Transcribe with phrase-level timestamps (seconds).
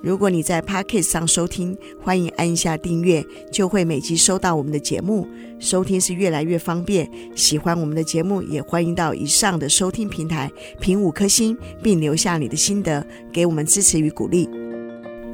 [0.00, 5.26] 如果你在 Podcast 上收听，欢迎按一下订阅，就会每集收到我们的节目。
[5.58, 7.10] 收听是越来越方便。
[7.34, 14.48] 喜欢我们的节目，也欢迎到以上的收听平台评五颗星，并留下你的心得，给我们支持与鼓励。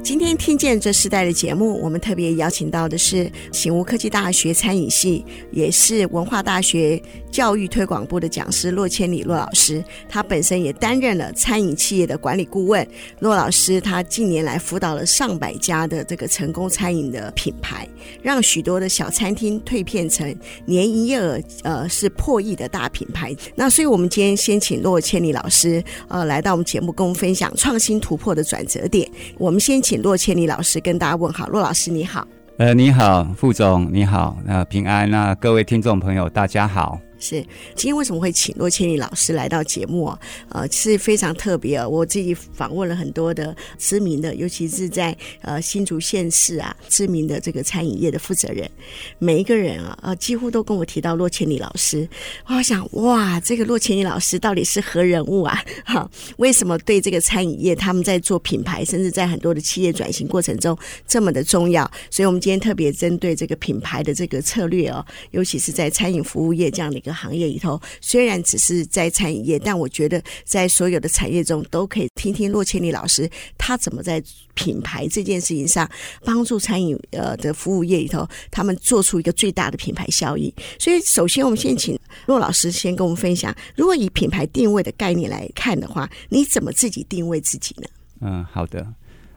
[0.05, 9.83] 今天听见这时代的节目，我们特别邀请到的是醒吾科技大学餐饮系，也是文化大学教育推广部的讲师骆千里骆老师。
[10.07, 12.87] 他本身也担任了餐饮企业的管理顾问。
[13.17, 17.89] 骆老师他近年来辅导了上百家的这个成功餐饮的品牌，
[18.21, 20.23] 让许多的小餐厅蜕变成
[20.65, 23.35] 年营业额呃是破亿的大品牌。
[23.55, 29.09] 那所以我们今天先请骆千里老师呃来到我们节目，跟我们分享创新突破的转折点。
[29.39, 29.94] 我们先请。
[30.01, 36.99] 骆千里老师跟大家问好，骆老师你好，呃，你好，副总你好，呃，平安，那各位听众朋友大家好。
[37.17, 37.41] 是，
[37.75, 40.19] 今天为什么会请骆千里老师来到节目啊？
[40.49, 41.87] 呃，是非常特别啊。
[41.87, 48.69] 我自己访问了很多的知名的，尤其是在呃新竹县市啊知名的这个餐饮业的负责人，
[49.17, 52.07] 每一个人啊，呃，几乎都跟我提到骆千里老师。
[52.47, 55.57] 我想，哇，这个骆千里老师到底是何人物啊？
[55.85, 60.77] 哈，为什么对这个餐饮业他们在做品牌，甚至在很多的企业转型过程中
[61.07, 61.89] 这么的重要？
[62.11, 67.15] 所以，我们今天特别针对这个品牌的这个策略哦，尤其是在餐饮服务业这样的个。
[67.15, 74.21] 行业里头，虽然只是在餐饮业，但我觉得在所有的产业中，都可以听听骆千里老师他怎么在
[74.53, 75.89] 品牌这件事情上
[76.25, 80.53] 帮助餐饮呃的服务业里头，他们做出一个最大的品牌效益。
[80.77, 87.87] 所以，首先我们先请骆老师先跟我们分享，如果以品牌定位的概念来看的话，你怎么自己定位自己呢？
[88.19, 88.85] 嗯，好的。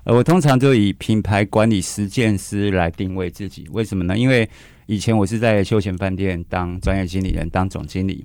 [0.03, 4.19] 呃，我通常就以品牌管理实践师来定位自己，为什么呢？
[4.19, 4.49] 因为
[4.89, 8.25] 以前我是在休闲饭店当专业经理人，当总经理。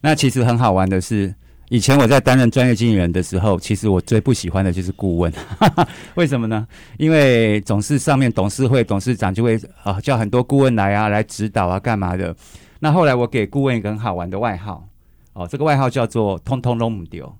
[0.00, 1.32] 那其实很好玩的是，
[1.68, 5.30] 以前我在担任专业经理人的时候，其实我最不喜欢的就是顾问。
[6.16, 6.66] 为什么呢？
[6.96, 12.34] 因为总是上面董事会董事长就会啊叫很多顾问来啊来指导啊干嘛的。
[12.80, 14.88] 那后来我给顾问一个很好玩的外号
[15.34, 17.30] 哦，这个外号叫做“通通拢唔丢”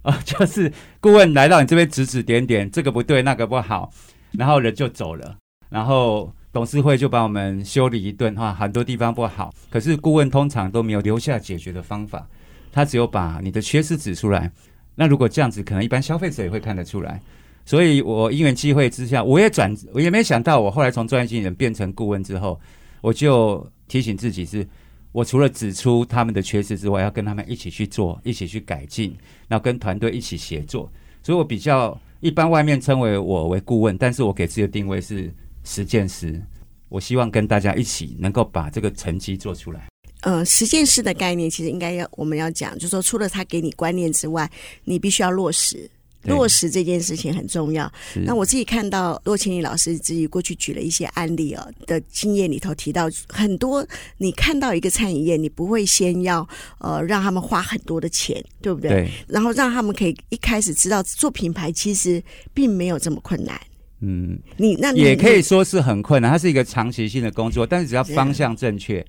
[0.00, 3.90] 啊， 就是顾问来到你这边指指点点，这个不对，那个不好，
[4.32, 5.36] 然后人就走了，
[5.68, 6.32] 然后。
[6.52, 12.28] 董事会就把我们修理一顿哈，很多地方不好，可是顾问通常都没有留下解决的方法，
[12.70, 14.52] 他只有把你的缺失指出来。
[14.94, 17.18] 那如果这样子，可能一般消费者也会看得出来。
[17.64, 22.60] 所以我因缘际会之下，我也转，我也没想到，我后来从专业经理人变成顾问之后，
[23.00, 24.68] 我就提醒自己是，
[25.12, 29.16] 我除了指出他们的缺失之外，要跟他们一起去做，一起去改进，
[29.48, 30.92] 然后跟团队一起协作。
[31.22, 35.32] 所以我比较一般，外面称为我为顾问，但是我给自己的定位是。
[35.64, 36.40] 实践师，
[36.88, 39.86] 我希望跟大家一起能够把这个成绩做出来。
[40.22, 44.50] 呃，实践师的概念其实应该要我们要讲，就是说除了他给你观念之外，
[44.84, 45.90] 你必须要落实。
[46.24, 47.92] 落实这件事情很重要。
[48.24, 53.84] 那我自己看到骆千里老师自己过去举了一些案例哦的经验里头提到很多，
[54.18, 58.88] 你看到一个餐饮业，你不会先要呃让他们花很多的钱，对不对？
[58.88, 59.10] 对。
[59.26, 62.22] 然后让他们可以一开始知道做品牌其实
[62.54, 63.60] 并没有这么困难。
[64.02, 69.04] 嗯，你那你也可以说是很困难，它是一个长期性的工作，但是只要方向正确。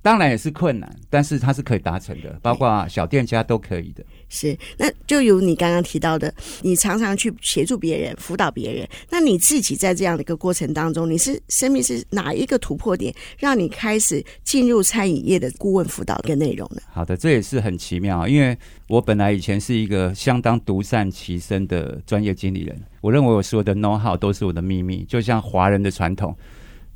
[0.00, 4.04] 当然也是困难，但是它是可以达成的，包括小店家都可以的。
[4.28, 6.32] 是，那就如你刚刚提到的，
[6.62, 8.88] 你常常去协助别人、辅导别人。
[9.10, 16.80] 那你自己在这样的一个过程当中，你是生命是哪一个突破点，让你开始进入餐饮业的顾问辅导的内容呢？
[16.90, 18.56] 好的，这也是很奇妙，因为
[18.86, 26.36] 我本来以前是一个相当独善其身的专业经理人，我认为我所有的 know how 都是我的秘密，就像华人的传统，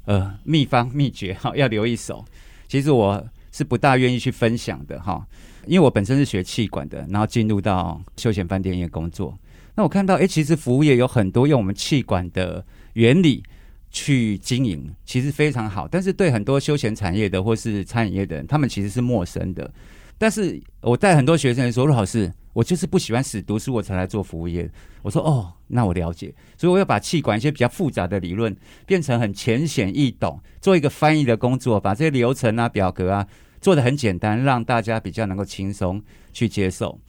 [0.05, 2.25] 呃，秘方秘诀哈，要留一手。
[2.73, 5.23] 其实我是不大愿意去分享的哈，
[5.67, 9.39] 因为我本身是学气管的，然后进入到休闲饭店业工作。
[9.75, 12.65] 那我看到，哎，其实服务业有很多用我们气管的
[12.95, 13.43] 原理
[13.91, 15.87] 去经营，其实非常好。
[15.87, 19.71] 但是对很多休闲产业的或是餐饮业的人，他们其实是陌生的。
[20.17, 24.71] 但是我带很多学生说，陆老师，我就是不喜欢死读书，我才来做服务业。
[25.03, 28.55] 我说哦，那我了解，所以我要把气管一些比较复杂的理论
[28.87, 33.27] 变成很浅显易懂，做一个翻译的工作，把这些流程啊、表格啊
[33.61, 36.03] 做得很简单，让大家比较能够轻松
[36.33, 37.01] 去接受。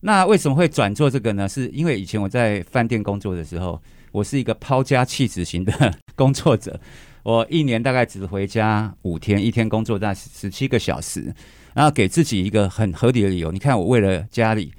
[0.00, 1.48] 那为什么会转做这个呢？
[1.48, 3.82] 是因为以前我在饭店工作的时候，
[4.12, 6.80] 我是一个抛家弃子型的 工作者，
[7.24, 11.34] 我一年大概只回家五天，一天工作在十七个小时。
[11.78, 13.52] 然后给自己一个很合理的理由。
[13.52, 14.72] 你看，我为了家里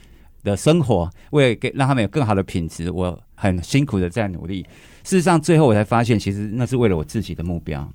[0.44, 4.64] 的生活，为了给让他们有更好的品质，我很辛苦的在努力。
[5.06, 7.90] 事实上，最后我才发现，其实那是为了我自己的目标。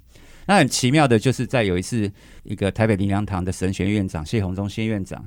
[0.47, 2.11] 那很奇妙的就是，在有一次，
[2.45, 5.23] 一个台北林良堂的神学院长谢宏忠新院长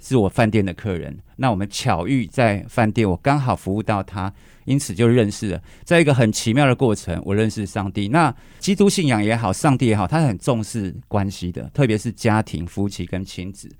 [0.00, 1.16] 是我饭店的客人。
[1.36, 4.32] 那我们巧遇在饭店，我刚好服务到他，
[4.64, 5.62] 因此就认识了。
[5.84, 8.08] 在一个很奇妙的过程，我认识上帝。
[8.08, 13.70] 那基督信仰也好，上帝也好，他很重视关系的，特别是家庭、夫妻跟亲子。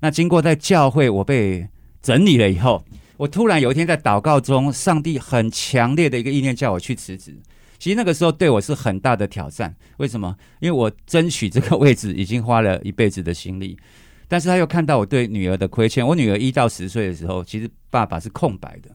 [0.00, 1.66] 那经过在教会我被
[2.02, 2.84] 整理了以后，
[3.16, 7.36] 我突然有一天在祷告中，上帝很强烈的一个意念叫我去辞职。
[7.78, 9.74] 其实那个时候对我是很大的挑战。
[9.98, 10.36] 为什么？
[10.60, 13.78] 因为我争取这个位置已经花了一辈子的心力，
[14.28, 16.06] 但是他又看到我对女儿的亏欠。
[16.06, 18.90] 我女儿一到十岁的时候，其实爸爸是空白的。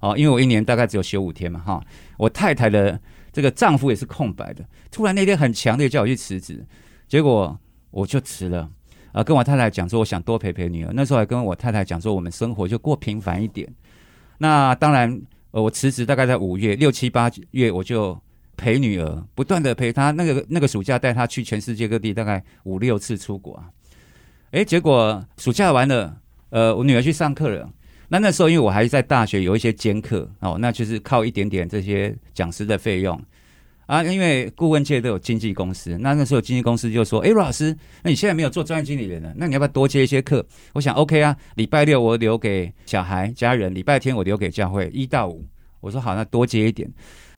[0.00, 1.82] 哦，因为我一年大概只有休五天嘛，哈。
[2.18, 3.00] 我太太的
[3.32, 4.62] 这个丈夫也是空白的。
[4.90, 6.64] 突然那天很强烈叫我去辞职，
[7.08, 7.58] 结果
[7.90, 8.70] 我就辞了。
[9.12, 10.92] 啊，跟我太太讲说，我想多陪陪女儿。
[10.92, 13.72] 那时候还跟我太太讲说，我们生活就过平凡一点。
[14.38, 15.22] 那当然，
[15.52, 18.20] 呃，我辞职大概在五月六七八月，我就
[18.56, 20.10] 陪女儿，不断的陪她。
[20.10, 23.70] 那个那个暑假带她去全世界各地，大概五六次出国啊。
[24.54, 26.16] 诶，结果暑假完了，
[26.50, 27.68] 呃，我女儿去上课了。
[28.06, 33.20] 那那时候因为我还在大学，有一些兼课哦，那就是靠一点点这些讲师的费用。
[33.86, 45.44] 啊，因为顾问界都有经纪公司，那那时候经纪公司就说：“哎，罗老师，那你现在没有做专业经理人了，那你要不要多接一些课？”我想：“OK 啊，礼拜六我留给小孩家人，礼拜天我留给教会，一到五。”
[45.82, 46.88] 我说：“好，那多接一点。”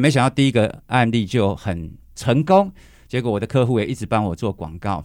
[0.00, 2.70] 没想到第一个案例就很成功，
[3.08, 5.02] 结果我的客户也一直帮我做广告。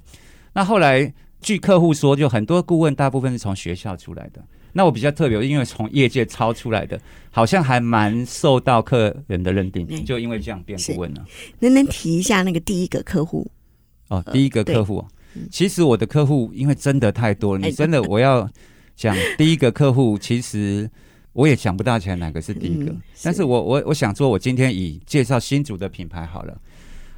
[0.53, 1.11] 那后来
[1.41, 4.41] 据客户说，就很多顾问大部分是从学校出来的。
[4.73, 6.97] 那我比较特别，因为从业界超出来的，
[7.29, 11.25] 好像还蛮受到客人的认定，嗯、就因为这样变顾问了。
[11.59, 13.45] 能能提一下那个第一个客户？
[14.07, 15.05] 哦，第一个客户，
[15.35, 18.49] 呃、其实我的客户因为真的太多了，你真的我要
[18.95, 20.89] 讲第一个客户，其实
[21.33, 22.91] 我也想不到起来哪个是第一个。
[22.91, 26.57] 嗯、是但是我我我想说，我今天以介绍新竹的品牌好了。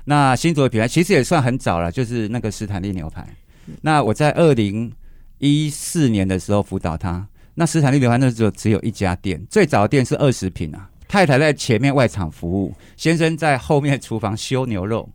[0.06, 3.28] 那新竹的品牌其实也算很早了，就是那个斯坦利牛排。
[3.68, 4.92] 嗯、那我在二零
[5.40, 7.28] 一四年的时候辅导他。
[7.56, 15.08] 那斯坦利牛排那时候只有一家店，最早的店是二十平啊，太太在前面外场服务，先生在后面厨房修牛肉。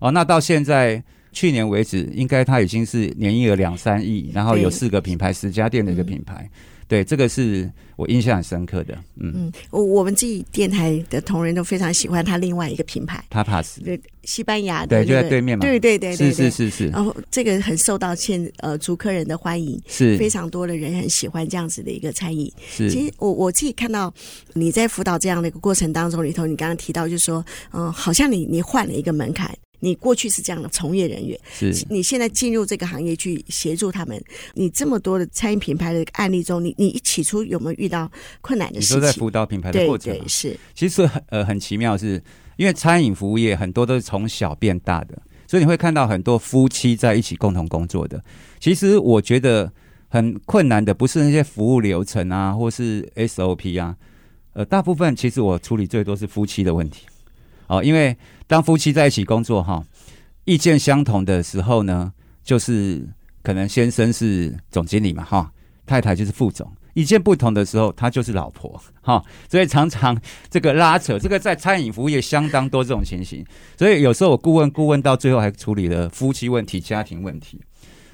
[0.00, 6.50] 哦，那到现在去年为止，应该他已经是年营业额两三亿，然后有四个品牌，十家店的一个品牌。
[6.86, 8.94] 对，这个是我印象很深刻的。
[9.20, 15.62] 嗯嗯，我我们自己电台的同仁都非常喜欢他另外一个品牌，Tapas，对，西班牙的、那个，对，就在对面嘛。
[15.64, 16.88] 对对对对，是是是是。
[16.88, 22.52] 然后这个很受到现呃租客人的欢迎，是非常多的人很喜欢这样子的一个餐饮。
[22.68, 24.12] 是，其实我我自己看到
[24.52, 29.50] 你在辅导这样的一个过程当中里头，你刚刚提到就是说，嗯、呃，好像你你换了一个门槛。
[29.80, 34.22] 你过去是这样的从业人员，是你现在进入这个行业去协助他们。
[34.54, 38.10] 你这么多的餐饮品牌的案例中，你你起初有没有遇到
[38.40, 38.96] 困难的事情？
[38.96, 40.58] 你说在辅导品牌的过程，对对是。
[40.74, 42.22] 其实很呃很奇妙是，是
[42.56, 48.22] 因为餐饮服务业很多都是从小变大的，所以你会看到很多夫妻在一起共同工作的。
[48.60, 49.70] 其实我觉得
[50.08, 53.96] 很困难的不是那些服务流程啊，或是 SOP 啊，
[54.54, 57.06] 呃，大部分其实我处理最多是夫妻的问题。
[57.66, 58.16] 哦，因为
[58.46, 59.82] 当夫妻在一起工作哈，
[60.44, 62.12] 意见相同的时候呢，
[62.42, 63.08] 就是
[63.42, 65.50] 可能先生是总经理嘛哈，
[65.86, 66.70] 太太就是副总。
[66.92, 70.16] 意见不同的时候，他就是老婆哈，所以常常
[70.48, 73.44] 这个拉扯，这个在餐饮服务业相当多这种情形。
[73.76, 77.60] 所以有时候我顾问顾问到最后还处理了夫妻问题、家庭问题。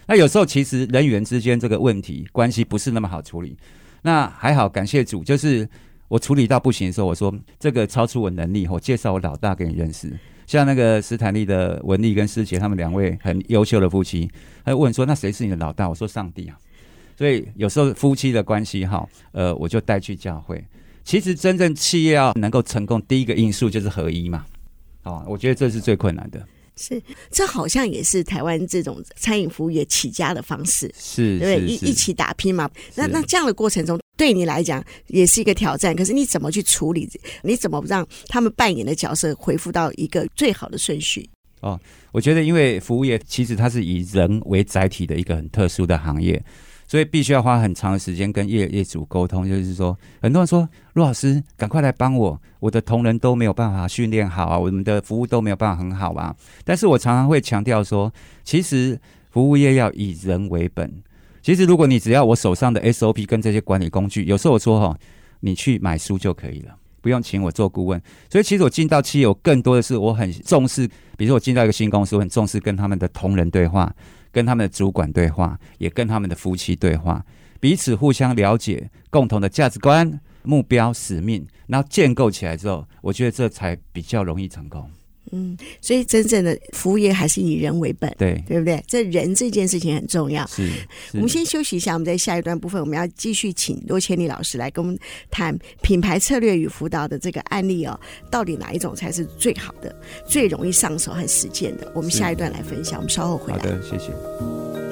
[0.06, 3.56] 那有时候其实人与人之间这个问题关系不是那么好处理。
[4.02, 5.68] 那还好，感谢主，就是。
[6.10, 10.12] 我处理到不行的时候，我说这个超出我能力，我介绍我老大给你认识。
[10.44, 14.28] 像那个斯坦利的文丽跟师姐，他们两位很优秀的夫妻，
[14.64, 16.58] 他就问说：“那谁是你的老大？”我说：“上帝啊。”
[17.16, 20.60] 所以有时候夫妻的关系哈，呃，我就带去教会。
[21.04, 24.44] 其实真正企业要能够成功，第一个因素就是合一嘛。
[25.04, 26.44] 哦，我觉得这是最困难的。
[26.76, 27.00] 是，
[27.30, 31.76] 这好像也是台湾这种餐饮服务业起家的方式，是，对不对？
[31.76, 32.68] 是一一起打拼嘛。
[32.96, 35.96] 那那这样的过程中，对你来讲也是一个挑战。
[35.96, 37.08] 可是你怎么去处理？
[37.42, 41.26] 你怎么让他们扮演的角色恢复到一个最好的顺序？
[41.60, 41.80] 哦，
[42.12, 46.42] 我觉得因为服务业其实它是以人为载体的一个很特殊的行业。
[46.86, 56.34] 所以必须要花很长的时间跟业业主沟通，就是说，很多人说，陆老师，赶快来帮我，我的同仁都没有办法训练好啊，我们的服务都没有办法很好啊。
[56.64, 58.12] 但是我常常会强调说，
[58.42, 59.00] 其实
[59.30, 60.92] 服务业要以人为本。
[61.42, 64.98] 其实如果你只要我手上的 SOP 跟这些管理工具，有时候我说哈，
[65.40, 68.00] 你去买书就可以了，不用请我做顾问。
[68.30, 73.94] 所以其实我进到企业，我更多的是我很重视，比如说我进到一个新公司，我很重视跟他们的同仁对话。
[74.32, 77.20] 跟他们的主管对话，也跟他们的夫妻对话，
[77.58, 84.88] 彼此互相了解，共同的价值观、目标、使命，然后建构起来之后，我觉得这才比较容易成功。
[85.32, 88.82] 嗯，所以真正的服务业还是以人为本，对，对不对？
[88.86, 90.46] 这人这件事情很重要。
[90.46, 90.82] 是，是
[91.14, 94.98] 我们先休息一下，我们在下一段部分，我们要继续请罗千里老师来跟我们
[95.30, 97.98] 谈品牌策略与辅导的这个案例哦，
[98.30, 99.94] 到底哪一种才是最好的、
[100.26, 101.90] 最容易上手和实践的？
[101.94, 103.58] 我们下一段来分享，我们稍后回来。
[103.58, 104.89] 好的，谢谢。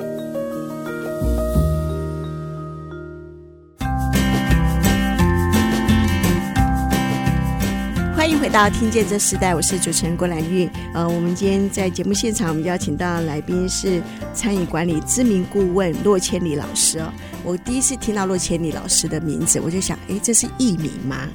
[8.49, 10.67] 回到《听见这时代》，我是主持人郭兰玉。
[10.95, 14.01] 呃，我们今天在节目现场，我们邀请到来宾是
[14.33, 17.13] 餐饮管理知名顾问骆千里老师哦。
[17.45, 21.29] 我第一次听到洛千里老师的名字，我就想，哎，这是艺名吗？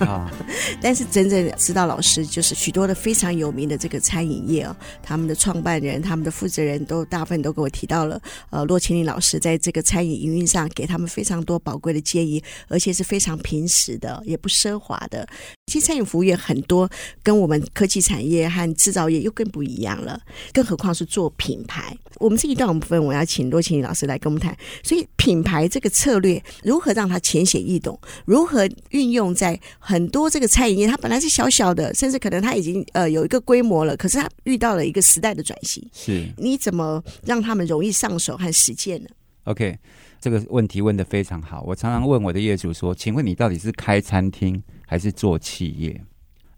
[0.00, 0.28] 啊！
[0.82, 8.20] 但是真正知道老师，就是许多的非常有名的这个餐饮业哦，他们的创办人、他们的负责人都大部分都给我提到了。
[8.50, 15.28] 呃，洛千里老师在这个餐饮营运上给他们非常多宝贵的建议，而且是非常平实的，也不奢华的。
[15.66, 16.90] 其实餐饮服务业很多
[17.22, 20.20] 跟我们科技产业和制造业又更不一样了，
[20.52, 21.96] 更何况是做品牌。
[22.16, 24.56] 我们这一段部分，我要请洛千里老师来跟我们谈。
[24.82, 35.86] 所以品牌这个策略如何让它浅显易懂，如何运用在很多这个餐饮业，它本来是小小的，甚至可能它已经呃有一个规模了，可是它遇到了一个时代的转型。
[35.92, 39.08] 是，你怎么让他们容易上手和实践呢
[39.44, 39.76] ？OK，
[40.20, 41.62] 这个问题问得非常好。
[41.66, 46.00] 我常常问我的业主说：“请问你到底是开餐厅还是做企业？”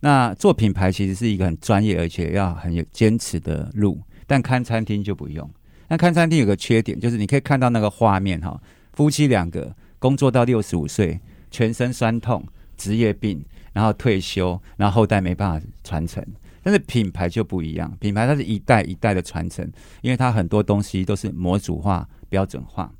[0.00, 5.50] 那做品牌其实是一个很专业而且要很有坚持的路，但看餐厅就不用。
[5.88, 8.60] 那看餐厅有个缺点，就是你可以看到那个画面哈，
[8.94, 11.20] 夫妻两个工作到六十五岁，
[11.50, 12.44] 全身酸痛。
[12.76, 13.40] 职业病，
[13.72, 16.20] 然后退休，然后后代没办法传承。
[16.60, 19.64] 但是品牌就不一样，品牌它是一代一代的传承，
[20.02, 22.92] 因为它很多东西都是模组化、标准化。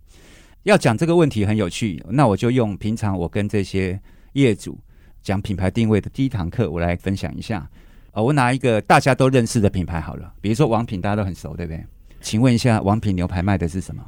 [0.63, 4.01] 要讲这个问题很有趣，那我就用平常我跟这些
[4.35, 4.79] 业主
[5.21, 7.69] 讲品牌定位的第一堂课，我来分享一下。
[8.13, 11.85] 呃，我拿一个大家都认识的品牌好了，比如说王品，大家都很熟，对不对？
[12.21, 14.07] 请问一下，王品牛排卖的是什么？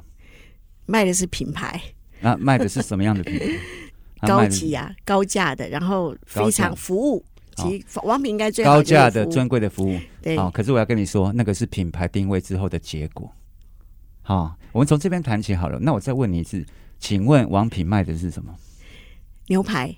[0.86, 1.80] 卖的是品牌。
[2.20, 3.46] 那卖的是什么样的品牌？
[4.26, 7.22] 高级啊，高价的，然后非常服务，
[7.56, 10.00] 其实王品应该最高价的尊贵的服务。
[10.22, 13.30] 对，好，可是我要跟你说，那个是品牌定位之后的结果。
[14.22, 15.78] 好，我们从这边谈起好了。
[15.78, 16.64] 那我再问你一次，
[16.98, 18.54] 请问王品卖的是什么？
[19.48, 19.94] 牛排。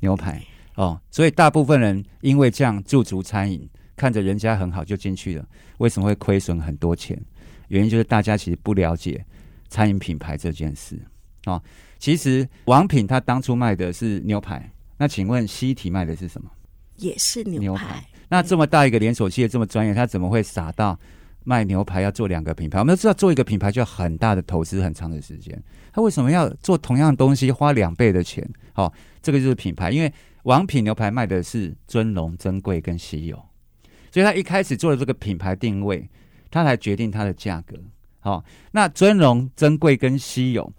[0.00, 0.40] 牛排
[0.76, 5.44] 哦，所以大部分人因为这样驻足餐饮，看着人家很好就进去了，
[5.78, 7.20] 为什么会亏损很多钱？
[7.66, 9.22] 原因就是大家其实不了解
[9.68, 11.00] 餐饮品牌这件事
[11.46, 11.62] 哦。
[11.98, 16.50] 其实王品他当初卖的是牛排，那请问西提卖的是什么？
[16.96, 17.60] 也是牛排。
[17.60, 18.04] 牛排。
[18.28, 20.98] 那这么大一个连锁企业这么专业，他怎么会傻到
[21.44, 22.78] 卖牛排要做两个品牌？
[22.78, 25.60] 我们都知道做一个品牌就要很大的投资，很长的时间。
[25.92, 28.46] 他为什么要做同样的东西花两倍的钱？
[28.72, 29.90] 好，这个就是品牌。
[29.90, 33.36] 因为王品牛排卖的是尊荣、珍贵跟稀有，
[34.12, 36.08] 所以他一开始做的这个品牌定位，
[36.50, 37.76] 他才决定它的价格。
[38.20, 40.72] 好，那尊荣、珍贵跟稀有。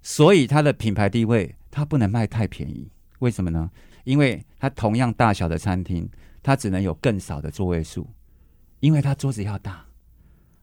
[0.00, 2.90] 所以它的品牌地位，它不能卖太便宜。
[3.18, 3.70] 为什么呢？
[4.04, 6.08] 因为它同样大小的餐厅，
[6.42, 8.08] 它只能有更少的座位数，
[8.80, 9.84] 因为它桌子要大。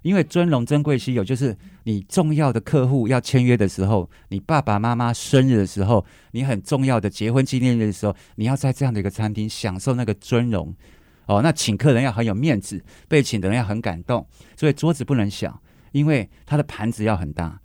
[0.01, 10.75] 因为尊荣、珍贵、稀有，就是你重要的客户要签约的时候，你爸爸妈妈生日的时候，你很重要的结婚纪念日的时候，你要在这样的一个餐厅享受那个尊荣。
[11.25, 15.59] 哦，那请客人要很有面子，被请的人要很感动，所以桌子不能小，
[15.95, 17.61] 因为它的盘子要很大。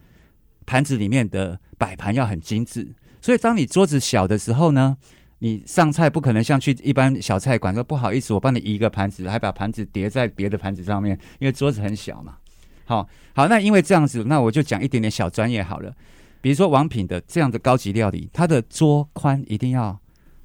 [0.64, 4.96] 盘子里面的摆盘要很精致，所以当你桌子小的时候呢，
[5.40, 12.36] 你上菜不可能像去一般小菜馆说不好意思，我帮你移一个盘子，还把盘子叠在别的盘子上面，因为桌子很小嘛。
[12.84, 15.92] 好，好，那因为这样子，那我就讲一点点小专业好了。
[16.40, 19.98] 比如说王品的这样的高级料理，它的桌宽一定要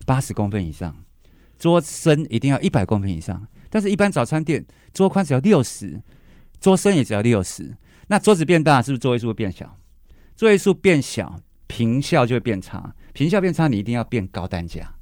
[0.07, 0.95] 八十公分以上，
[1.59, 3.45] 桌深一定要一百公分以上。
[3.69, 6.01] 但是，一般早餐店桌宽只要六十，
[6.59, 7.75] 桌深也只要六十，
[8.07, 9.77] 那桌子变大，是不是座位数会变小？
[10.35, 12.93] 座位数变小，坪效就会变差。
[13.13, 14.93] 坪效变差，你一定要变高单价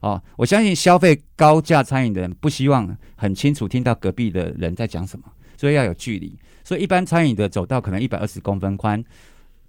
[0.00, 0.22] 哦。
[0.36, 5.24] 我相信消费高价餐饮的人不希望很清楚听到隔壁的人在讲什么，
[5.56, 6.38] 所以要有距离。
[6.62, 9.02] 所以一般餐饮的走道可能一百二十公分宽，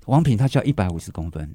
[0.06, 1.50] 王品它就要一百五十公分。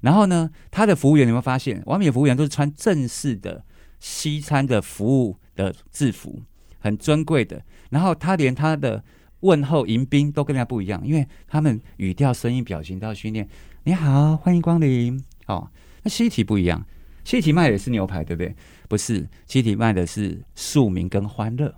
[0.00, 3.62] 然后呢，他的服务员你会发现，王品服务员都是穿正式的
[4.00, 6.40] 西餐的服务的制服，
[6.78, 7.62] 很尊贵的。
[7.90, 9.04] 然后他连他的。
[9.42, 13.48] 问候迎宾都跟人家不一样，因为他们语调、声音、表情都要训练。
[13.84, 15.22] 你好，欢迎光临。
[15.46, 15.68] 哦，
[16.02, 16.84] 那西提不一样，
[17.24, 18.54] 西提卖的是牛排，对不对？
[18.88, 21.74] 不是，西提卖的是庶民跟欢乐。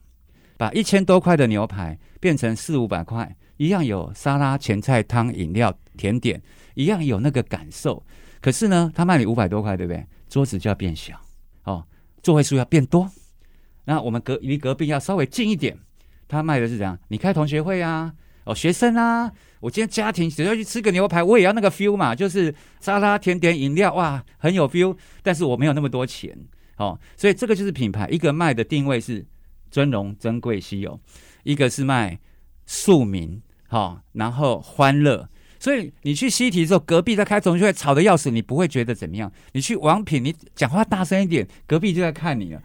[0.59, 6.41] 把一千多块的牛排变成四五百块，一样有沙拉、前菜、汤、饮料、甜点，
[6.75, 8.05] 一样有那个感受。
[8.43, 10.07] 可是呢，他卖你五百多块，对不对？
[10.29, 11.19] 桌子就要变小，
[11.65, 11.87] 哦，
[12.23, 13.11] 座位数要变多。
[13.87, 15.79] 那我们隔离隔壁要稍微近一点。
[16.29, 16.99] 他卖的是怎样？
[17.09, 18.13] 你开同学会啊？
[18.45, 24.95] 哦，学生啊，我今天家庭只要去吃个牛排，我也要那个 feel 嘛，就是沙拉、甜点、饮料，哇，很有 feel。
[25.23, 26.37] 但是我没有那么多钱，
[26.77, 29.25] 哦，所以这个就是品牌，一个卖的定位是
[29.71, 31.01] 尊荣、珍贵、稀有，
[31.43, 32.19] 一个是卖
[32.67, 35.27] 庶民，好、然后欢乐。
[35.59, 39.33] 所以你去西提的时候，隔壁在开同学会，吵得要死，你不会觉得怎么样？
[39.53, 42.63] 你去王品，你讲话大声一点，隔壁就在看你了。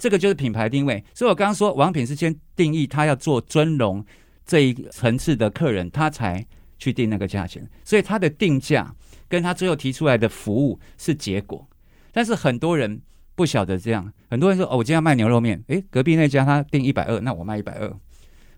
[0.00, 1.04] 这个就是品牌定位。
[1.14, 4.04] 所以我刚刚说，王品是先定义他要做尊荣。
[4.46, 6.44] 这一层次的客人，他才
[6.76, 8.92] 去定那个价钱，所以他的定价
[9.28, 11.68] 跟他最后提出来的服务是结果。
[12.10, 13.00] 但是很多人
[13.36, 17.96] 不晓得这样，很多人说：“哦，我今天要卖牛肉面，诶，隔壁那家他定一百二，那我卖一百二。”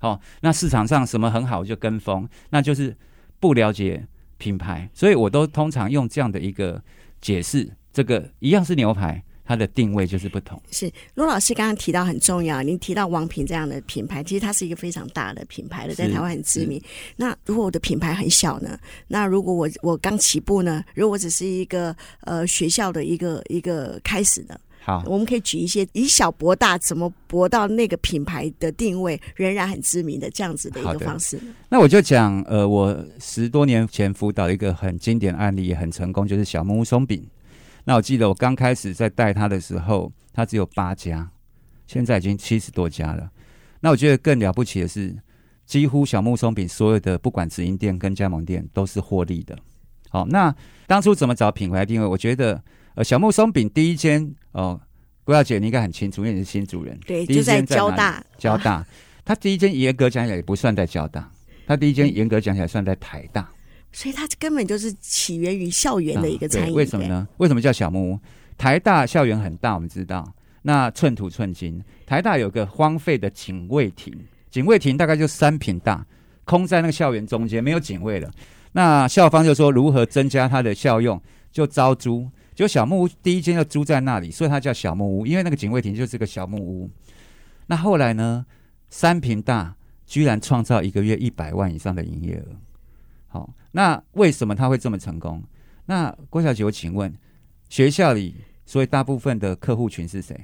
[0.01, 2.97] 好，那市场上什么很好就跟风，那就是
[3.39, 4.07] 不了解
[4.39, 4.89] 品牌。
[4.95, 6.83] 所以我都通常用这样的一个
[7.21, 9.23] 解释：这个一样是牛排。
[9.45, 10.61] 它的定位就是不同。
[10.71, 16.81] 是罗老师刚刚提到很重要，您提到王平这样的品牌，其实它是一个非常大的品牌的，在台湾很知名。
[17.17, 18.79] 那如果我的品牌很小呢？
[19.09, 20.85] 那如果我我刚起步呢？
[20.95, 24.59] 如果我只是一个呃学校的一个一个开始呢？
[24.85, 31.39] 好，我们可以举一些以小博大，怎么博到那个品牌的定位仍然很知名的这样子的一个方式？
[31.69, 37.25] 那我就讲，呃，我十多年前辅导一个很经典案例，也很成功，就是小木屋松饼。
[37.85, 41.31] 那我记得我刚开始在带他的时候，他只有八家，
[41.87, 43.31] 现在已经七十多家了。
[43.81, 45.17] 那我觉得更了不起的是，
[45.67, 49.59] 几乎小木松饼所有的不管直营店跟加盟店都是获利的。
[50.09, 50.55] 好，那
[50.87, 52.07] 当初怎么找品牌定位？
[52.07, 52.63] 我觉得，
[52.95, 54.81] 呃，小木松饼第一间哦，
[55.25, 56.97] 郭小姐你应该很清楚，因为你是新主人。
[57.07, 58.25] 对，第一间在交大。
[58.39, 58.87] 交大，
[59.25, 61.29] 他第一间严格讲起来也不算在交大，
[61.67, 63.51] 他第一间严格讲起来算在台大。
[63.93, 66.75] 所以它根本就是起源于校园的一个餐饮、啊。
[66.75, 67.29] 为什么呢？
[67.37, 68.19] 为什么叫小木屋？
[68.57, 70.35] 台大校园很大，我们知道。
[70.63, 74.15] 那寸土寸金，台大有个荒废的警卫亭，
[74.51, 76.07] 警卫亭大概就三坪大，
[76.45, 78.31] 空在那个校园中间，没有警卫了。
[78.73, 82.31] 那校方就说如何增加它的效用，就招租。
[82.55, 86.91] 就小木屋第一间就租在那里，所以它叫小木屋，因为那个警卫亭就是个小木屋。
[87.67, 88.47] 那后来呢？
[88.95, 89.75] 三坪大，
[90.07, 92.45] 居然创造一个月一百万以上的营业额。
[93.33, 95.43] 好，那为什么他会这么成功？
[95.87, 97.11] 那郭小姐，我请问，
[97.71, 98.35] 学校里
[98.67, 100.39] 所以大部分的客户群是谁？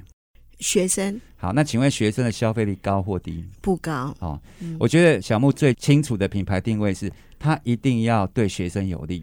[0.58, 1.20] 学生。
[1.36, 3.44] 好，那请问学生的消费力高或低？
[3.60, 4.14] 不高。
[4.18, 9.22] 好，嗯，我觉得小木最清楚的品牌定位是，他一定要对学生有利。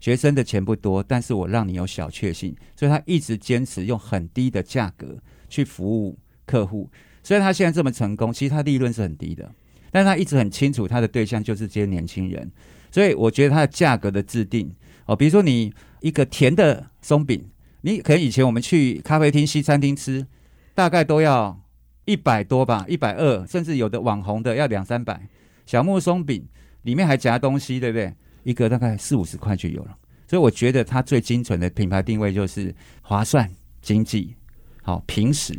[0.00, 5.16] 学生的钱不多，但是我让你有小确幸，所以他一直坚持用很低的价格
[5.48, 6.90] 去服务客户。
[7.22, 9.50] 所以他现在这么成功，其实他利润是很低的，
[9.90, 12.50] 但是他一直很清楚他的对象就是这些年轻人。
[12.90, 14.74] 所以我觉得它的价格的制定
[15.06, 17.48] 哦，比如说你一个甜的松饼，
[17.82, 20.26] 你可能以前我们去咖啡厅、西餐厅吃，
[20.74, 21.60] 大概都要
[22.04, 25.28] 一百多吧，一百二，甚至有的网红的要两三百。
[25.66, 26.46] 小木松饼
[26.82, 28.14] 里面还夹东西，对不对？
[28.44, 29.96] 一个大概四五十块就有了。
[30.26, 33.50] 所以我觉得它最精准的品牌定位就是划算、
[33.82, 34.34] 经济、
[34.82, 35.58] 好平时。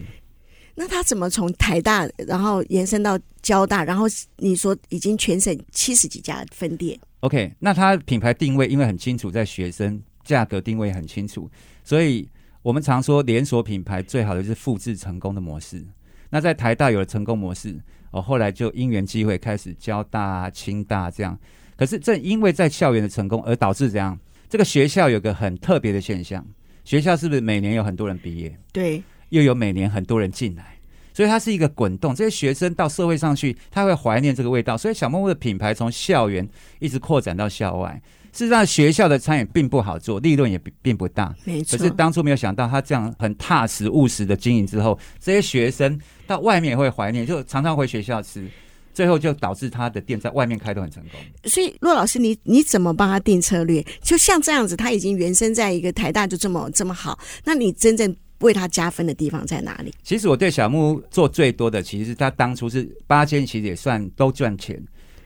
[0.76, 4.06] 那他怎么从台大，然后延伸到交大，然后
[4.38, 11.50] 你说已经全省七十几家分店？OK，那它品牌定位因为很清楚，在学生价格定位很清楚，
[11.84, 12.28] 所以
[12.62, 15.86] 我们常说连锁品牌最好的就是复制成功的模式。
[16.30, 17.80] 那在台大有了成功模式，
[18.12, 21.38] 哦，后来就因缘机会开始交大、清大这样。
[21.76, 26.46] 可是正因为在校园的成功，而导致这样，这个学校有个很特别的现象，
[26.84, 28.58] 学校是不是每年有很多人毕业？
[28.72, 29.02] 对。
[29.30, 30.79] 又有每年很多人进来，
[31.20, 32.16] 所以它是一个滚动。
[32.16, 34.78] 这些学生到社会上去，他会怀念这个味道。
[34.78, 36.48] 所以小木屋的品牌从校园
[36.80, 38.02] 一直扩展到校外。
[38.32, 41.36] 事实上，学校的餐饮并不好做，利润也并不大。
[41.44, 41.78] 没错。
[41.78, 48.48] 可是当初没有想到，他这样很踏实务实的经营之后，这些学生到外面也会怀念，就常常回学校吃。
[48.94, 51.20] 最后就导致他的店在外面开都很成功。
[51.44, 53.86] 所以，骆老师，你你怎么帮他定策略？
[54.02, 57.20] 就像这样子，他已经原生在一个台大，就这么这么好。
[57.44, 59.94] 那你真正为他加分的地方在哪里？
[60.04, 64.82] 其实我对小木屋做最多的，其实他当初是八千，其实也算都赚钱，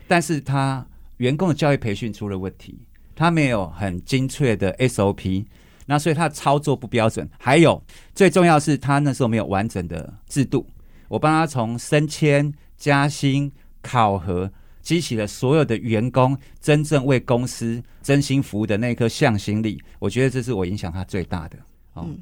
[0.08, 0.86] 但是他
[1.18, 2.78] 员工的教育培训出了问题，
[3.16, 5.46] 他没有很精确的 SOP，
[5.86, 7.82] 那所以他的操作不标准，还有
[8.16, 10.66] 最重要是他那时候没有完整的制度。
[11.08, 13.52] 我帮他从升迁、加薪、
[13.84, 19.80] 考核，激起了所有的员工真正为公司真心服务的那颗向心力。
[20.00, 21.58] 我觉得这是我影响他最大的。
[21.94, 22.06] 哦。
[22.08, 22.18] 嗯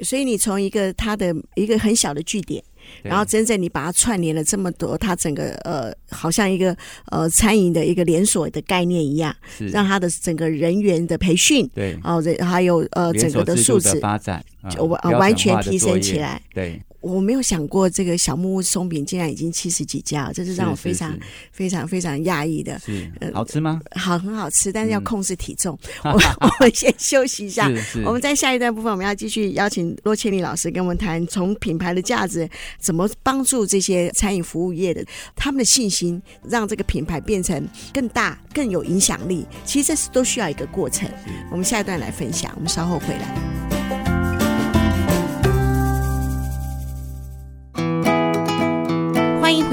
[0.00, 2.62] 所以你从一个他的一个很小的据点，
[3.02, 6.76] 然后真正你把它串联了这么多，它整个呃，好像一个
[7.10, 9.34] 呃餐饮的一个连锁的概念一样，
[9.72, 16.80] 让它的整个人员的培训，对，哦，还有呃整个的素质发展，就完完全提升起来，对。
[17.06, 21.16] 我没有想过，这个小木屋松饼竟然已经七十几家，这是让我非常
[21.52, 22.78] 非常非常讶异的。
[22.80, 23.80] 是，好吃吗？
[23.90, 25.78] 呃、好，很好吃，但是要控制体重。
[26.02, 39.46] 嗯、我我们先休息一下，是是，我们在下一段部分，我们要继续邀请骆千里老师跟我们谈，从品牌的价值怎么帮助这些餐饮服务业的他们的信心，让这个品牌变成更大、更有影响力。
[39.64, 41.08] 其实这是都需要一个过程。
[41.50, 43.65] 我们下一段来分享，我们稍后回来。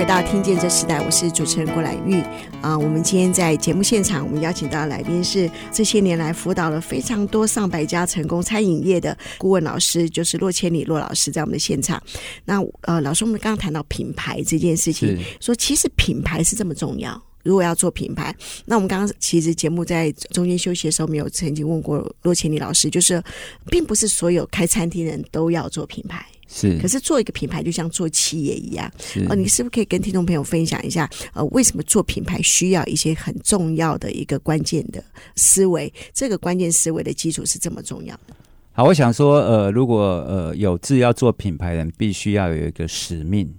[0.04, 2.22] 回到《听见这时代》，我是主持人郭兰玉
[2.62, 2.78] 啊。
[2.78, 12.04] 我们今天在节目现场，我们邀请到的来宾是这些年来辅导了非常多上百家成功餐饮业的顾问老师，就是骆千里骆老师，在我们的现场。
[12.44, 17.24] 那呃，老师，我们刚刚谈到品牌这件事情，说其实品牌是这么重要。
[17.42, 18.36] 如果要做品牌，
[18.66, 23.24] 那我们刚刚其实节目在中间休息的时候，没有曾经问过骆千里老师，就是
[23.68, 26.26] 并不是所有开餐厅的人都要做品牌。
[26.56, 28.89] 是，可是做一个品牌就像做企业一样，
[29.28, 35.04] 呃，你是不是可以跟听众朋友分享一下，呃，为什么做品牌需要一些很重要的一个关键的
[35.36, 35.92] 思维？
[36.13, 38.36] 这个关键思维的基础是这么重要的。
[38.72, 43.52] 好，我想说，呃，如果呃有志要做品牌的人，必须要有一个使命。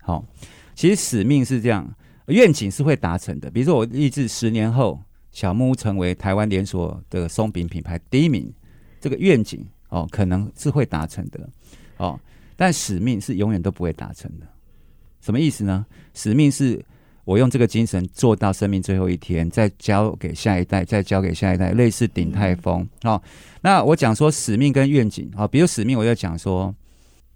[0.00, 0.24] 好，
[0.74, 1.88] 其实使命是这样，
[2.26, 3.48] 愿景是会达成的。
[3.48, 5.00] 比如说，我立志十年后
[5.30, 8.52] 小木屋成为台湾连锁的松饼品牌第一名，
[9.00, 11.48] 这个愿景哦，可能是会达成的。
[11.98, 12.18] 哦，
[12.62, 14.46] 但使命是永远都不会达成的。
[15.20, 15.84] 什么意思呢？
[16.14, 16.80] 使命是
[17.24, 22.88] 我用这个精神做到生命最后一天，再交给下一代，再交给下一代，类似鼎泰丰。
[23.02, 23.22] 好、哦，
[23.62, 26.72] 那我讲说使命跟愿景啊、哦，比如使命，我就讲说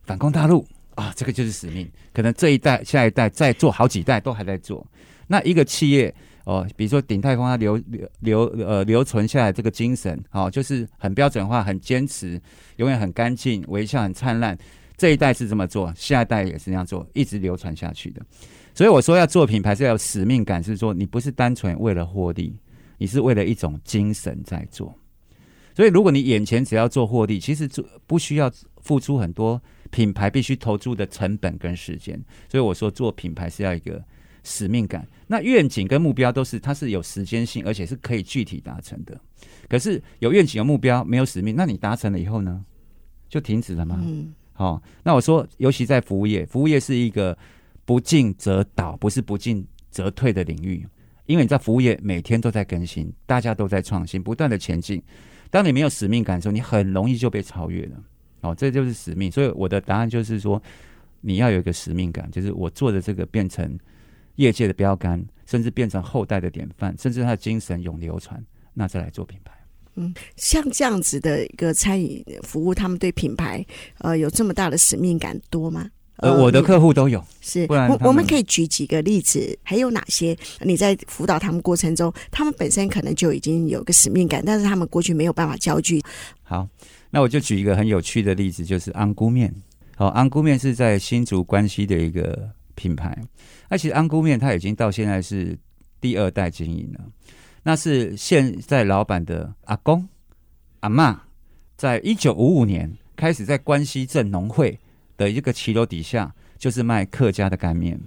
[0.04, 1.90] 反攻大陆啊，这个就是使命。
[2.14, 4.86] 可能这一代、下一代再做好几代都还在做。
[5.26, 12.40] 那一个企业哦，比如说鼎泰丰，它留留留呃留存下来这个精神，好、哦，就是很标准化、很坚持。
[12.76, 14.56] 永远很干净，微笑很灿烂。
[14.96, 18.22] 这一代是这么做，下一代也是这样做，一直流传下去的。
[18.74, 22.58] 所以我说要做品牌是要有使命感，是说你不是单纯为了获利，
[22.98, 24.94] 你是为了一种精神在做。
[25.74, 32.18] 所以如果你眼前只要做获利，其实做不需要付出很多品牌必须投注的成本跟时间。
[32.48, 34.02] 所以我说做品牌是要一个
[34.44, 35.06] 使命感。
[35.26, 39.20] 那愿景跟目标都是它是有时间性，而且是可以具体达成的。
[39.68, 42.64] 可是有愿景、有目标，没有使命，那你达成了以后呢？
[43.28, 44.02] 就停止了吗？
[44.56, 44.82] 哦。
[45.02, 47.36] 那我说，尤其在服务业，服务业是一个
[47.84, 50.86] 不进则倒，不是不进则退的领域。
[51.26, 55.02] 因为你在服务业每天都在更新，大家都在创新，不断的前进。
[55.50, 58.02] 当你没有使命感的时候，你很容易就被超越了。
[58.42, 59.30] 哦，这就是使命。
[59.30, 60.62] 所以我的答案就是说，
[61.20, 63.76] 你要有一个使命感，就是我做的这个变成
[64.36, 68.44] 业界的标杆，甚至变成后代的典范，甚至他的精神永流传。
[68.72, 69.52] 那再来做品牌，
[69.96, 73.64] 嗯，像这样子的一个餐饮服务，他们对品牌
[73.98, 75.90] 呃有这么大的使命感多吗？
[76.18, 80.34] 呃，我的客户都有，是，我我们可以举几个例子，还有哪些？
[80.60, 86.00] 你在辅导他们过程中，他们本身可能就已经有个使命感，但是他们过去没有办法焦聚。
[86.42, 86.66] 好，
[87.10, 89.54] 那我就举一个很有趣的例子，就是安菇面。
[89.94, 93.14] 好，安菇面是在新竹关西的一个品牌，
[93.68, 95.54] 那其实安菇面它已经到现在是
[96.00, 97.00] 第二代经营了。
[97.66, 100.08] 那是现在老板的阿公、
[100.78, 101.22] 阿妈，
[101.76, 104.78] 在一九五五年开始在关西镇农会
[105.16, 108.00] 的一个骑楼底下，就是卖客家的干面。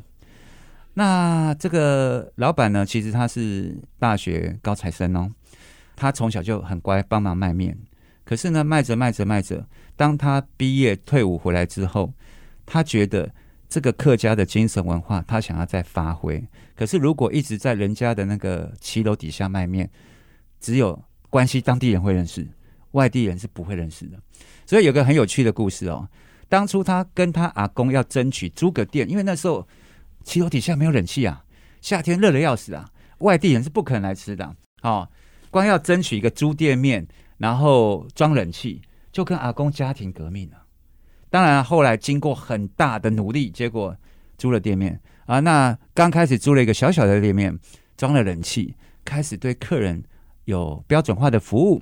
[0.93, 5.29] 那这个老板呢，其实他是大学高材生哦，
[5.93, 7.77] 他从小就很乖，帮忙卖面。
[8.23, 9.67] 可是呢，卖着卖着卖着，
[9.97, 12.13] 当他毕业退伍回来之后，
[12.65, 13.29] 他觉得。
[13.69, 16.43] 这个客家的精神文化，他想要再发挥。
[16.75, 19.89] 可是如果一直在人家的那个骑楼底下卖面，
[20.59, 22.47] 只有关西当地人会认识，
[22.91, 24.17] 外地人是不会认识的。
[24.65, 26.09] 所以有个很有趣的故事哦。
[26.47, 29.67] 当初他跟他阿公要争取租个店，因为那时候
[30.23, 31.45] 骑楼底下没有冷气啊，
[31.79, 34.55] 夏天热得要死啊，外地人是不可能来吃的。
[34.81, 35.07] 哦，
[35.51, 40.57] 光要争取一个租店面，然后装冷气，就跟阿公家庭革命了。
[41.29, 43.95] 当然，后来经过很大的努力，结果
[44.37, 45.39] 租了店面啊。
[45.39, 47.57] 那刚开始租了一个小小的店面，
[47.95, 48.73] 装了冷气，
[49.05, 50.03] 开始对客人
[50.45, 51.81] 有标准化的服务，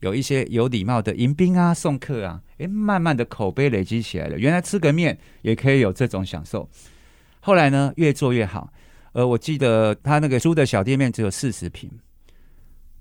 [0.00, 2.40] 有一些有礼貌的迎宾啊、送客啊。
[2.58, 4.38] 诶，慢慢的口碑累积起来了。
[4.38, 6.66] 原来吃个面也可以有这种享受。
[7.40, 8.72] 后来呢，越做越好。
[9.12, 11.90] 呃，我记得他那个租的小店面只有四十平，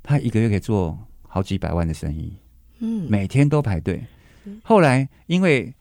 [0.04, 2.36] 他一个月可以做好几百万的生意。
[2.80, 4.04] 嗯，每天都排队。
[4.64, 5.74] 后来因为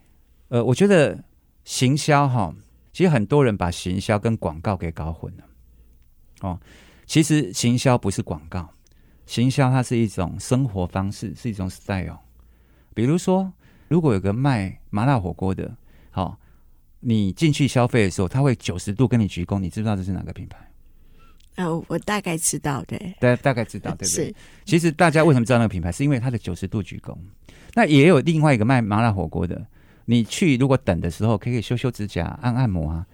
[0.55, 1.19] 呃，我觉得
[1.64, 2.55] 行销哈，
[2.93, 5.45] 其实很多人把行销跟广告给搞混了。
[6.43, 6.61] 哦，
[7.07, 8.71] 其实行销不是广告，
[9.27, 12.21] 行销它是一种生活方式，是一种 style。
[12.95, 13.53] 比如说，
[13.88, 15.77] 如果有个卖麻辣火锅的，
[16.12, 16.38] 好、哦，
[17.01, 21.64] 你进去消费的时候，他会九十度跟你鞠躬，你知不知道这是哪个品牌？
[21.64, 24.27] 哦，我大概知道，对，大大概知道，对不对？
[24.27, 24.35] 是。
[24.64, 25.90] 其实大家为什么知道那个品牌？
[25.90, 27.12] 是因为它的九十度鞠躬。
[27.75, 29.67] 那也有另外一个卖麻辣火锅的，
[30.07, 33.07] 你去如果等的时候，可以修修指甲、按按摩啊。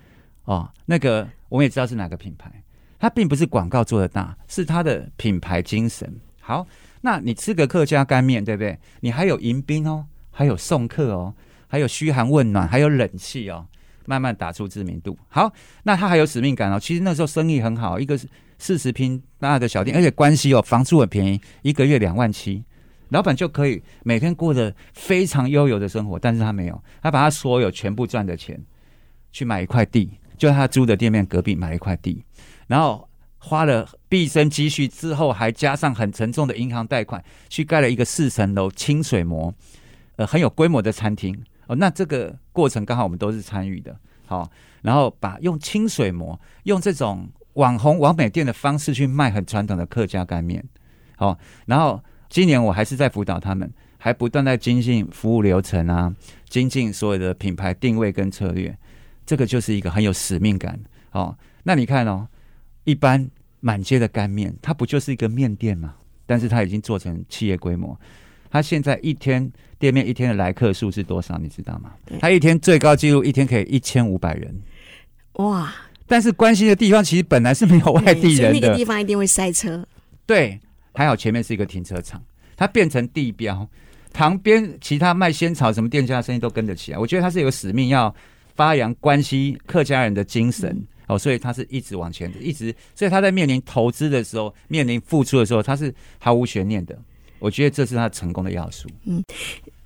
[0.45, 2.51] 哦，那个我们也知道是哪个品牌。
[2.99, 6.13] 它并不是广告做的大，是它的品牌精神。
[6.41, 6.67] 好，
[7.01, 8.79] 那你吃个客家干面，对不对？
[9.01, 11.35] 你还有迎宾哦，还有送客哦，
[11.67, 13.67] 还有嘘寒问暖，还有冷气哦。
[14.07, 15.17] 慢慢打出知名度。
[15.29, 15.53] 好，
[15.85, 16.81] 那他还有使命感哦。
[16.81, 18.27] 其实那时候生意很好，一个是
[18.59, 22.65] 四十平大的小店，而且关系哦，房租很便宜，一个月两万七，
[23.11, 26.19] 老板就可以每天过着非常悠游的生活。
[26.19, 28.61] 但是他没有，他把他所有全部赚的钱
[29.31, 32.25] 去买一块地，就他租的店面隔壁买一块地，
[32.67, 39.53] 然后花了毕生积蓄之后，还加上很沉重的银行贷款，去盖了一个四层楼清水模，
[40.17, 41.39] 呃，很有规模的餐厅。
[41.67, 43.97] 哦，那这个过程刚好我们都是参与的，
[44.27, 44.51] 好，
[44.83, 50.65] 然后把用清水模，用这种网红网美店的方式去卖很传统的客家干面，
[51.17, 56.15] 好，然后今年我还是在辅导他们，还不断在精进服务流程啊，
[56.49, 58.75] 精进所有的品牌定位跟策略，
[59.27, 62.27] 这个就是一个很有使命感，哦，那你看哦，
[62.85, 65.97] 一般满街的干面，它不就是一个面店吗？
[66.25, 67.99] 但是它已经做成企业规模。
[68.49, 71.37] 它现在一天店面一天的来客数是多少？
[71.39, 71.93] 你知道吗？
[72.21, 74.61] 它一天最高纪录一天可以一千五百人，
[75.35, 75.73] 哇！
[76.07, 79.87] 但是关心的地方其实本来是没有外地人的，那个地方一定会塞车。
[80.27, 80.61] 对，
[80.95, 82.23] 还好前面是一个停车场，
[82.57, 83.69] 它变成地标，
[84.13, 86.99] 旁边其他卖仙草什么店家的生意都跟着起来。
[86.99, 88.15] 我觉得他是有使命要
[88.55, 96.99] 发扬关系客家人的精神、嗯、哦，所以他是一直往前的，一直，所以他在面临投资的时候，面临付出的时候，他是毫无悬念的。
[97.39, 98.87] 我觉得这是他成功的要素。
[99.05, 99.25] 嗯，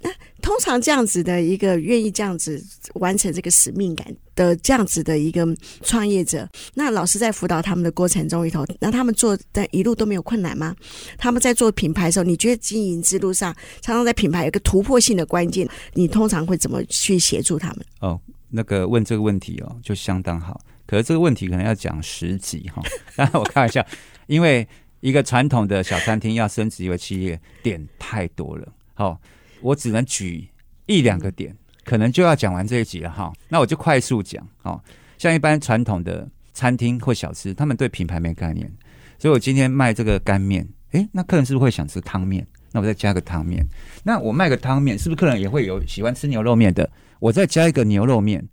[0.01, 0.11] 那
[0.43, 2.61] 通常这样子的一个愿意这样子
[2.95, 5.47] 完成这个使命感的这样子的一个
[5.83, 10.75] 创业者，那老师在辅导他们的过程中里头，那他们做在一路都没有困难吗？
[11.19, 17.79] 他们在做品牌的时候，你觉得经营之路上常常在品牌有个突破性的关键，你通常会怎么去协助他们？
[18.01, 18.21] 哦，
[18.51, 20.61] 那个问这个问题哦，就相当好。
[20.87, 22.83] 可是这个问题可能要讲十集哈，
[23.17, 23.85] 当然我开玩笑，
[24.27, 24.67] 因为。
[25.01, 28.67] 一个传统的小餐厅要升级为企业，点太多了。
[28.95, 29.21] 好，
[29.61, 30.49] 我只能举
[30.87, 33.33] 一两个点，可能就要讲完这一集了哈。
[33.49, 34.47] 那我就快速讲。
[34.63, 34.81] 哦，
[35.19, 38.71] 像一般传统的餐厅或小吃，他们对品牌没概念，
[39.19, 42.47] 所以我今天卖这个干面，诶，那客人是不是会想吃汤面？
[42.73, 43.65] 那我再加个汤面。
[44.03, 46.91] 那我卖个汤面，是不是客人也会有喜欢吃牛肉面的？
[47.21, 48.45] 我再加一个牛肉面。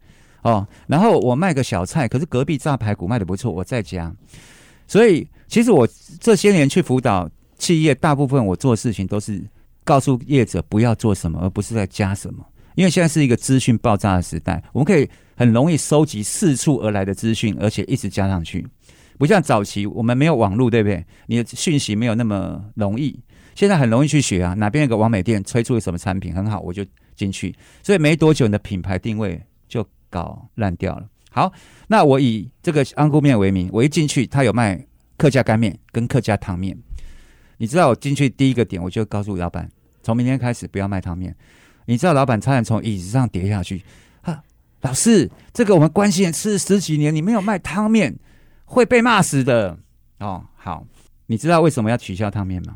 [0.42, 4.14] 哦，然后我卖个小菜，可是隔壁炸排骨卖得不错，我再加。
[4.88, 5.28] 所以。
[5.52, 5.86] 其实我
[6.22, 9.44] 这些年去辅导企业，大部分我做事情都是
[9.84, 12.42] 告诉业者不要做什么，而不是在加什么。
[12.76, 18.66] 因为现在是一个资讯爆炸的时代，我们可以很容易收集四处而来的资讯，而且一直加上去。
[19.18, 21.06] 不像早期我们没有网络，对不对？
[21.28, 23.20] 你的讯息没有那么容易。
[23.56, 27.56] 现在很容易去学啊，哪边有个网美店推出了什么产品很好，我就进去。
[27.84, 31.08] 所以没多久，你的品牌定位就搞烂掉了。
[31.30, 31.52] 好，
[31.88, 34.84] 那我以这个安菇面为名，我一进去，他有卖。
[35.18, 36.76] 客家干面跟客家汤面，
[37.58, 39.70] 你知道我进去第一个点，我就告诉老板，
[40.02, 41.36] 从明天开始不要卖汤面。
[41.86, 43.84] 你知道老板差点从椅子上跌下去。
[44.22, 44.42] 哈，
[44.82, 48.16] 老师，这个我们关系人吃十几年，你没有卖汤面，
[48.66, 49.78] 会被骂死的。
[50.20, 50.86] 哦，好，
[51.28, 52.76] 你知道为什么要取消汤面吗？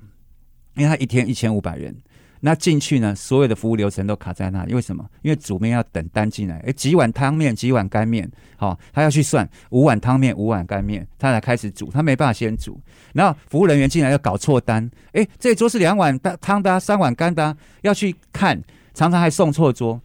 [0.76, 1.96] 因为他一天一千五百人。
[2.41, 4.74] 那进去呢，所有的服务流程都卡在那里。
[4.76, 5.04] 为什么？
[5.24, 12.80] 因为煮面要等单进来，诶，几碗汤面，几碗干面，好、他要去算五碗汤面，五碗干面，他才开始煮，他没办法先煮。
[13.13, 18.62] 然后服务人员进来要搞错单，诶，这桌是两碗汤的，三碗干的，要去看，
[18.96, 20.02] 常常还送错桌。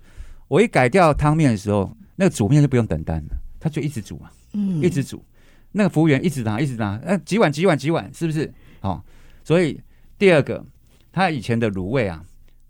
[0.49, 5.25] 我一改掉汤面的时候，那个煮面就不用等单了，他就一直煮啊，嗯，一直煮，
[5.73, 8.53] 那个服务员一直拿，一直拿，呃，几碗几碗几碗，是不是？
[8.83, 9.03] 哦，
[9.43, 9.81] 所以
[10.19, 10.63] 第二个，
[11.11, 12.23] 他以前的卤味啊。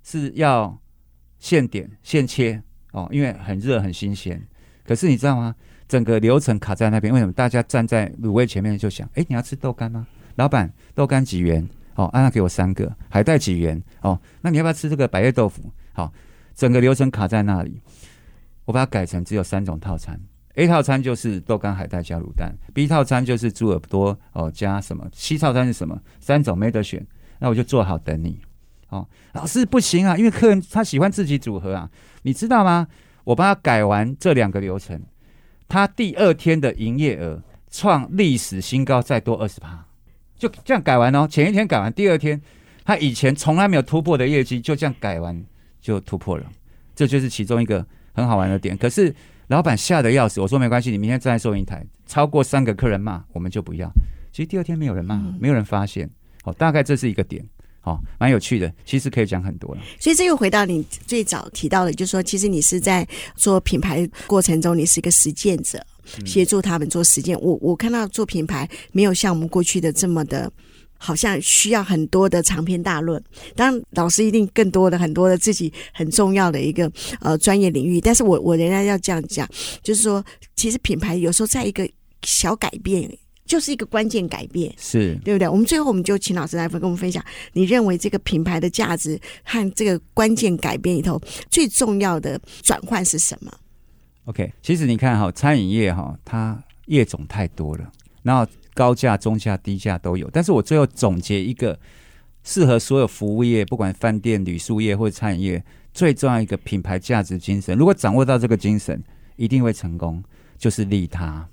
[0.03, 0.77] 是要
[1.39, 2.61] 现点现切
[2.93, 4.43] 哦，因为很热很新鲜。
[4.83, 5.55] 可是你知道吗？
[5.87, 7.13] 整个流程卡在那边。
[7.13, 10.07] 为什么大家站在卤味前面就想：哎，你要吃豆干吗？
[10.37, 11.69] 老板，豆干几元？
[11.95, 12.91] 哦，安、啊、他给我三个。
[13.09, 13.81] 海带几元？
[14.01, 15.71] 哦，那你要不要吃这个百叶豆腐？
[16.55, 17.81] 整个流程卡在那里。
[18.67, 20.21] 我把它改成只有三种套餐。
[20.55, 25.99] A 套餐就是豆干、海带加卤蛋；B 套餐就是猪耳朵哦加什么？C 套餐是什么？
[26.21, 27.05] 三种没得选，
[27.39, 28.41] 那我就做好等你。
[28.91, 31.89] 哦，老师不行啊，因为客人他喜欢自己组合啊，
[32.23, 32.87] 你知道吗？
[33.25, 35.01] 我帮他改完这两个流程，
[35.69, 39.87] 他第二天的营业额创历史新高，再多二十趴，
[40.37, 41.29] 就这样改完哦。
[41.29, 42.41] 前一天改完，第二天
[42.85, 45.41] 他以前从来没有突破的业绩，就这样改完
[45.81, 46.45] 就突破了。
[46.95, 48.77] 这就是其中一个很好玩的点。
[48.77, 49.15] 可是
[49.49, 53.91] 老板吓得要死，我说没关系，你明天站在收银台，超过三个客人骂，我们就不要。
[54.33, 56.09] 其实第二天没有人骂，没有人发现。
[56.45, 57.45] 哦，大概这是一个点。
[57.83, 59.81] 好，蛮有趣的，其实可以讲很多了。
[59.99, 65.83] 所以这又回到你最早提到的，就是说，其实你是在做品牌过程中，你是一个实践者，
[66.27, 67.41] 协助他们做实践。
[67.41, 70.53] 我我看到做品牌没有像我们过去的这么的，
[71.01, 73.21] 好像需要很多的长篇大论。
[73.57, 76.89] 当然，老师一定更多的很多的自己很重要的一个
[77.21, 78.01] 呃专业领域。
[78.01, 79.49] 但是我我仍然要这样讲，
[79.83, 80.23] 就是说，
[80.55, 81.89] 其实品牌有时候在一个
[82.23, 83.11] 小改变。
[83.47, 85.49] 就是一个关键改变，是对不对？
[85.49, 87.21] 我们最后我们就请老师来跟我们分享，
[87.53, 93.53] 你认为这个品牌的价值和这个关键改变里头最重要的转换是什么
[94.27, 97.91] ？OK，其实你看哈，餐饮业哈，它业种太多了，
[98.23, 100.29] 然后高价、中价、低价都有。
[100.31, 101.79] 但是我最后总结一个
[102.43, 107.77] 适合所有服务业，不管饭店、旅宿业或者餐饮业，最重要一个品牌价值精神。
[107.77, 109.03] 如果掌握到这个精神，
[109.37, 110.23] 一定会成功，
[110.59, 111.47] 就是利他。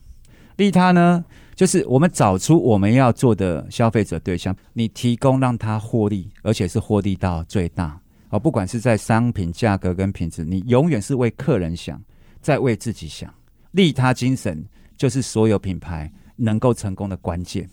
[0.58, 1.24] 利他呢，
[1.56, 8.00] 就是我们找出我们要做的消费者对象，你提供让他获利，而且是获利到最大
[8.30, 8.40] 哦。
[8.40, 12.02] 不管是在商品价格跟品质，你永远是为客人想，
[12.42, 13.32] 在为自己想。
[13.72, 14.66] 利他精神
[14.98, 17.70] 就是所有品牌能够成功的关键。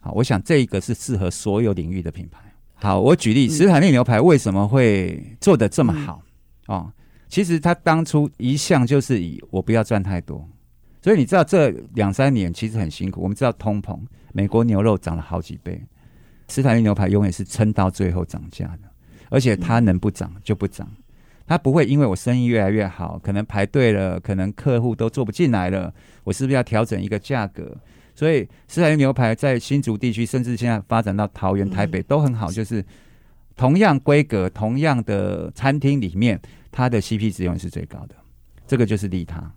[0.00, 2.40] 好，我想这一个是适合所有领域的品牌。
[2.74, 6.22] 好，我举例，史坦利牛排为什么会做得这么好？
[6.66, 6.92] 哦，
[7.28, 10.46] 其实他当初一向就是以我不要赚太多。
[11.00, 13.20] 所以你知道这两三年其实很辛苦。
[13.20, 13.98] 我们知道通膨，
[14.32, 15.80] 美国牛肉涨了好几倍，
[16.48, 18.88] 史坦利牛排永远是撑到最后涨价的，
[19.30, 20.90] 而且它能不涨就不涨，
[21.46, 25.92] 它不会因为我生意越来越好，可能排队了，可能客户都做不进来了，
[26.24, 27.76] 我是不是要调整一个价格？
[28.14, 32.84] 所以斯坦利牛排在新竹地区，甚至现在发展到桃园、台北都很好，就是
[33.56, 38.14] 同样规格、同样的餐厅里面，它的 CP 值永远是最高的，
[38.66, 39.52] 这个就是利他。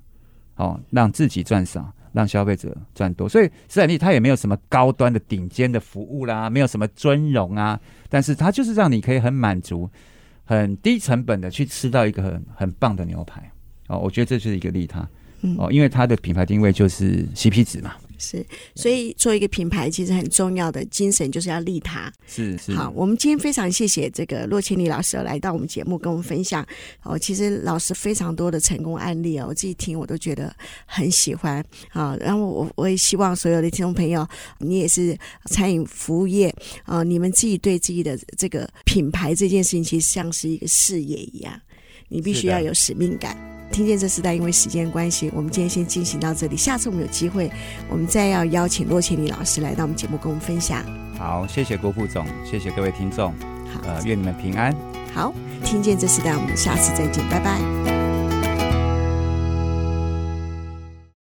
[0.55, 3.29] 哦，让自己赚少，让消费者赚多。
[3.29, 9.87] 所以斯坦利它也没有什么高端的顶尖的服务啦，没有什么尊荣啊，但是它就是让你可以很满足、
[10.45, 13.51] 很低成本的去吃到一个很很棒的牛排。
[13.87, 15.07] 哦，我觉得这就是一个利他。
[15.59, 17.93] 哦，因为它的品牌定位就是 CP 值嘛。
[18.17, 22.11] 是，所以做一个品牌，其实很重要的精神就是要利他。
[22.27, 22.73] 是是。
[22.73, 26.65] 好，我们今天非常谢谢这个洛千里老师来到我们节目，跟我们分享。
[27.03, 30.53] 哦，其实老师非常多的成功案例哦，我自己听我都觉得
[30.85, 31.63] 很喜欢。
[31.89, 34.27] 啊，然后我我也希望所有的听众朋友，
[34.59, 36.53] 你也是餐饮服务业
[36.83, 41.53] 啊，你们自己对自己的这个品牌这件事情，其实像是一个事业一样，
[42.09, 43.56] 你必须要有使命感。
[43.71, 46.57] 听见这时代，因为时间关系，我们今天先进行到这里。
[46.57, 47.51] 下次我们有机会，
[47.89, 50.83] 我们再要邀请洛千里老师来到我们节目，跟我们分享。
[51.17, 53.31] 好，谢谢郭副总，谢谢各位听众。
[53.73, 54.73] 好，呃，愿你们平安。
[55.13, 57.96] 好，听见这时代，我们下次再见，拜拜。